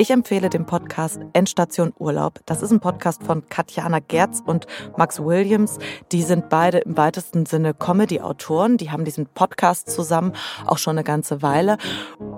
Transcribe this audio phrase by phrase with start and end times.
[0.00, 2.40] Ich empfehle den Podcast Endstation Urlaub.
[2.46, 5.78] Das ist ein Podcast von Katjana Gerz und Max Williams.
[6.10, 8.78] Die sind beide im weitesten Sinne Comedy-Autoren.
[8.78, 10.32] Die haben diesen Podcast zusammen
[10.64, 11.76] auch schon eine ganze Weile.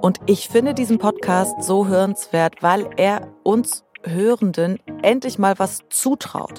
[0.00, 6.58] Und ich finde diesen Podcast so hörenswert, weil er uns Hörenden endlich mal was zutraut.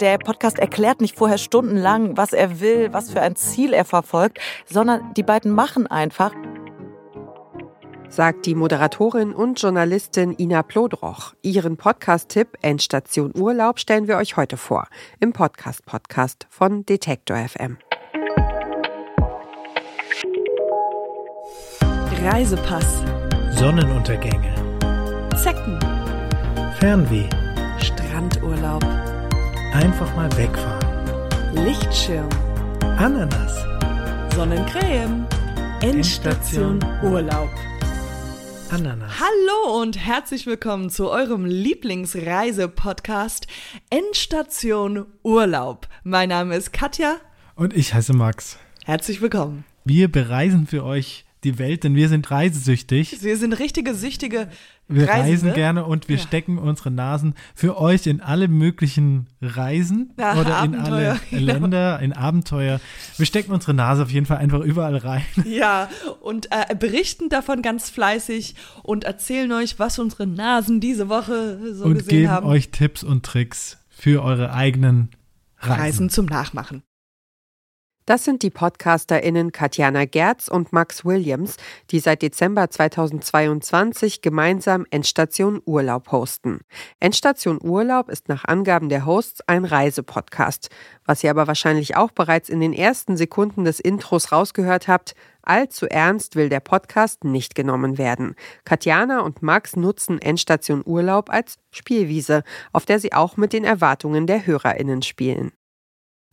[0.00, 4.40] Der Podcast erklärt nicht vorher stundenlang, was er will, was für ein Ziel er verfolgt,
[4.66, 6.32] sondern die beiden machen einfach
[8.08, 11.34] sagt die Moderatorin und Journalistin Ina Plodroch.
[11.42, 14.88] Ihren Podcast-Tipp Endstation Urlaub stellen wir euch heute vor
[15.20, 17.78] im Podcast-Podcast von Detektor FM.
[22.24, 23.02] Reisepass.
[23.52, 24.54] Sonnenuntergänge.
[25.36, 25.78] Zecken.
[26.78, 27.28] Fernweh.
[27.78, 28.84] Strandurlaub.
[29.72, 31.64] Einfach mal wegfahren.
[31.64, 32.28] Lichtschirm.
[32.80, 33.64] Ananas.
[34.34, 35.26] Sonnencreme.
[35.80, 37.50] Endstation Urlaub.
[38.70, 39.18] Ananas.
[39.18, 43.46] Hallo und herzlich willkommen zu eurem Lieblingsreise-Podcast
[43.88, 45.88] Endstation Urlaub.
[46.04, 47.16] Mein Name ist Katja.
[47.54, 48.58] Und ich heiße Max.
[48.84, 49.64] Herzlich willkommen.
[49.84, 53.22] Wir bereisen für euch die Welt, denn wir sind reisesüchtig.
[53.22, 54.48] Wir sind richtige süchtige
[54.88, 55.22] Wir Reisende.
[55.32, 56.22] reisen gerne und wir Ja.
[56.22, 61.42] stecken unsere Nasen für euch in alle möglichen Reisen Ja, oder in alle Abenteuer, genau.
[61.52, 62.80] Länder, in Abenteuer.
[63.16, 65.22] Wir stecken unsere Nase auf jeden Fall einfach überall rein.
[65.44, 65.88] Ja,
[66.20, 71.84] und äh, berichten davon ganz fleißig und erzählen euch, was unsere Nasen diese Woche so
[71.84, 72.46] und gesehen geben haben.
[72.46, 75.10] euch Tipps und Tricks für eure eigenen
[75.60, 75.80] Reisen.
[75.80, 76.82] Reisen zum Nachmachen.
[78.08, 81.58] Das sind die PodcasterInnen Katjana Gerz und Max Williams,
[81.90, 86.60] die seit Dezember 2022 gemeinsam Endstation Urlaub hosten.
[87.00, 90.70] Endstation Urlaub ist nach Angaben der Hosts ein Reisepodcast.
[91.04, 95.84] Was ihr aber wahrscheinlich auch bereits in den ersten Sekunden des Intros rausgehört habt, allzu
[95.84, 98.36] ernst will der Podcast nicht genommen werden.
[98.64, 104.26] Katjana und Max nutzen Endstation Urlaub als Spielwiese, auf der sie auch mit den Erwartungen
[104.26, 105.52] der HörerInnen spielen.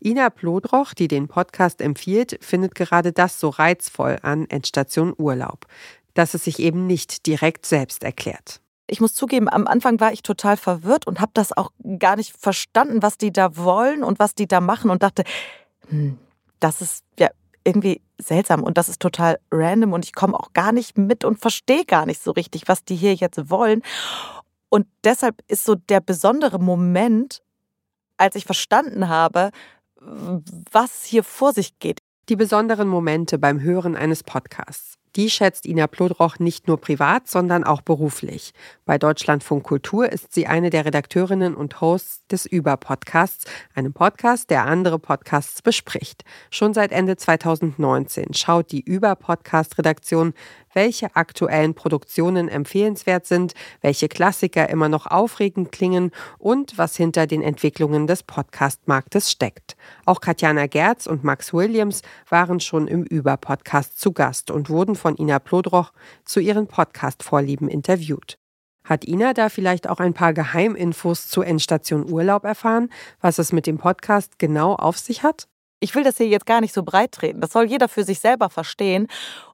[0.03, 5.65] Ina Plodroch, die den Podcast empfiehlt, findet gerade das so reizvoll an Endstation Urlaub,
[6.13, 8.61] dass es sich eben nicht direkt selbst erklärt.
[8.87, 12.37] Ich muss zugeben, am Anfang war ich total verwirrt und habe das auch gar nicht
[12.37, 15.23] verstanden, was die da wollen und was die da machen und dachte,
[15.89, 16.19] hm,
[16.59, 17.29] das ist ja
[17.63, 21.39] irgendwie seltsam und das ist total random und ich komme auch gar nicht mit und
[21.39, 23.81] verstehe gar nicht so richtig, was die hier jetzt wollen.
[24.69, 27.41] Und deshalb ist so der besondere Moment,
[28.17, 29.51] als ich verstanden habe,
[30.71, 31.99] was hier vor sich geht.
[32.29, 34.97] Die besonderen Momente beim Hören eines Podcasts.
[35.15, 38.51] Die schätzt Ina Plodroch nicht nur privat, sondern auch beruflich.
[38.83, 43.45] Bei Deutschlandfunk Kultur ist sie eine der Redakteurinnen und Hosts des Über-Podcasts,
[43.75, 46.25] einem Podcast, der andere Podcasts bespricht.
[46.49, 50.33] Schon seit Ende 2019 schaut die Über-Podcast-Redaktion,
[50.75, 57.41] welche aktuellen Produktionen empfehlenswert sind, welche Klassiker immer noch aufregend klingen und was hinter den
[57.41, 59.75] Entwicklungen des Podcast-Marktes steckt.
[60.05, 65.17] Auch Katjana Gerz und Max Williams waren schon im Über-Podcast zu Gast und wurden von
[65.17, 65.91] Ina Plodroch
[66.25, 68.37] zu ihren Podcast-Vorlieben interviewt.
[68.83, 73.65] Hat Ina da vielleicht auch ein paar Geheiminfos zu Endstation Urlaub erfahren, was es mit
[73.65, 75.47] dem Podcast genau auf sich hat?
[75.79, 77.41] Ich will das hier jetzt gar nicht so breit treten.
[77.41, 79.07] Das soll jeder für sich selber verstehen.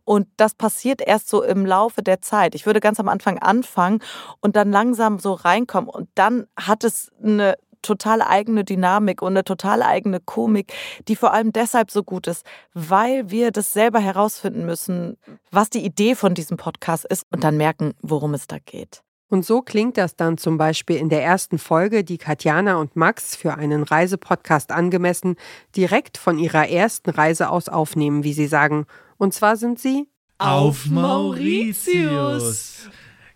[0.03, 2.55] Und das passiert erst so im Laufe der Zeit.
[2.55, 3.99] Ich würde ganz am Anfang anfangen
[4.39, 5.89] und dann langsam so reinkommen.
[5.89, 10.73] Und dann hat es eine total eigene Dynamik und eine total eigene Komik,
[11.07, 15.17] die vor allem deshalb so gut ist, weil wir das selber herausfinden müssen,
[15.51, 19.03] was die Idee von diesem Podcast ist und dann merken, worum es da geht.
[19.31, 23.33] Und so klingt das dann zum Beispiel in der ersten Folge, die Katjana und Max
[23.33, 25.37] für einen Reisepodcast angemessen
[25.73, 28.85] direkt von ihrer ersten Reise aus aufnehmen, wie sie sagen.
[29.17, 30.05] Und zwar sind sie
[30.37, 32.89] Auf Mauritius.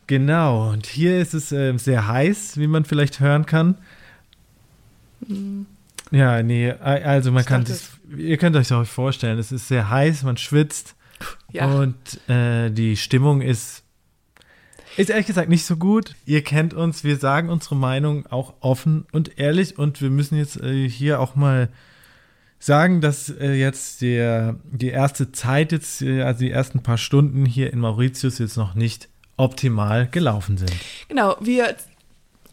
[0.05, 3.77] Genau, und hier ist es äh, sehr heiß, wie man vielleicht hören kann.
[6.11, 9.89] Ja, nee, also man Ich kann das, ihr könnt euch das vorstellen, es ist sehr
[9.89, 10.93] heiß, man schwitzt
[11.53, 11.67] Ja.
[11.67, 11.95] und
[12.29, 13.84] äh, die Stimmung ist,
[14.97, 16.15] ist ehrlich gesagt nicht so gut.
[16.25, 20.61] Ihr kennt uns, wir sagen unsere Meinung auch offen und ehrlich und wir müssen jetzt
[20.61, 21.69] äh, hier auch mal
[22.59, 27.45] sagen, dass äh, jetzt der, die erste Zeit jetzt, äh, also die ersten paar Stunden
[27.45, 30.71] hier in Mauritius jetzt noch nicht optimal gelaufen sind.
[31.07, 31.75] Genau, wir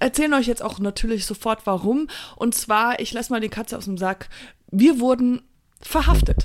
[0.01, 2.09] erzählen euch jetzt auch natürlich sofort warum.
[2.37, 4.29] Und zwar, ich lasse mal die Katze aus dem Sack.
[4.71, 5.43] Wir wurden
[5.81, 6.45] verhaftet.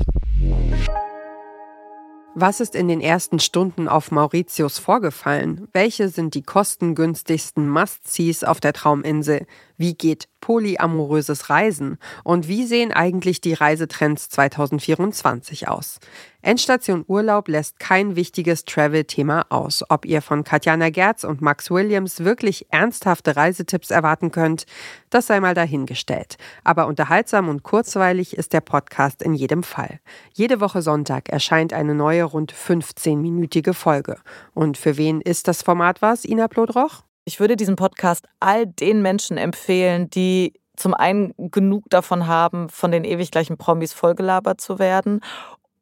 [2.35, 5.67] Was ist in den ersten Stunden auf Mauritius vorgefallen?
[5.73, 9.47] Welche sind die kostengünstigsten Must-Sees auf der Trauminsel?
[9.77, 11.97] Wie geht polyamoröses Reisen?
[12.23, 15.99] Und wie sehen eigentlich die Reisetrends 2024 aus?
[16.41, 19.83] Endstation Urlaub lässt kein wichtiges Travel-Thema aus.
[19.89, 24.65] Ob ihr von Katjana Gerz und Max Williams wirklich ernsthafte Reisetipps erwarten könnt,
[25.09, 26.37] das sei mal dahingestellt.
[26.63, 29.99] Aber unterhaltsam und kurzweilig ist der Podcast in jedem Fall.
[30.33, 34.17] Jede Woche Sonntag erscheint eine neue rund 15-minütige Folge.
[34.53, 37.06] Und für wen ist das Format was, Ina Plodroch?
[37.27, 42.89] Ich würde diesen Podcast all den Menschen empfehlen, die zum einen genug davon haben, von
[42.89, 45.19] den ewig gleichen Promis vollgelabert zu werden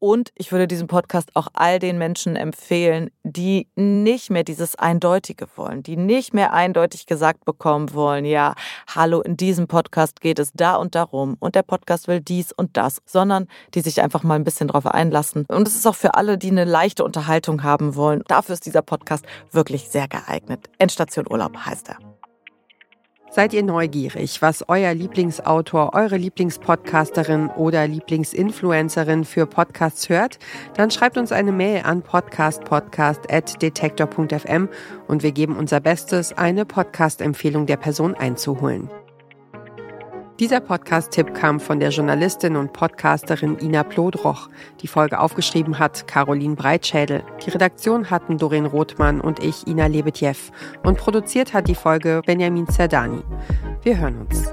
[0.06, 5.48] und ich würde diesen Podcast auch all den Menschen empfehlen, die nicht mehr dieses Eindeutige
[5.56, 8.54] wollen, die nicht mehr eindeutig gesagt bekommen wollen, ja,
[8.94, 12.78] hallo, in diesem Podcast geht es da und darum und der Podcast will dies und
[12.78, 15.46] das, sondern die sich einfach mal ein bisschen drauf einlassen.
[15.48, 18.22] Und es ist auch für alle, die eine leichte Unterhaltung haben wollen.
[18.28, 20.70] Dafür ist dieser Podcast wirklich sehr geeignet.
[20.78, 22.15] Endstation Urlaub heißt er.
[23.36, 30.40] Seid ihr neugierig, was euer Lieblingsautor, eure Lieblingspodcasterin oder Lieblingsinfluencerin für Podcasts hört?
[30.76, 34.70] Dann schreibt uns eine Mail an podcastpodcast.detektor.fm
[35.10, 38.90] und wir geben unser Bestes, eine Podcast-Empfehlung der Person einzuholen.
[40.38, 44.50] Dieser Podcast-Tipp kam von der Journalistin und Podcasterin Ina Plodroch.
[44.82, 47.24] Die Folge aufgeschrieben hat Caroline Breitschädel.
[47.46, 50.36] Die Redaktion hatten Doreen Rothmann und ich, Ina Lebetjew.
[50.84, 53.22] Und produziert hat die Folge Benjamin Zerdani.
[53.84, 54.52] Wir hören uns.